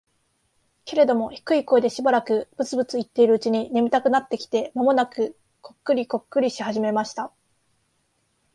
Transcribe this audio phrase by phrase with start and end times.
[0.85, 7.31] けれども、低い声でしばらくブツブツ言っているうちに、眠たくなってきて、間もなくコックリコックリし始めました。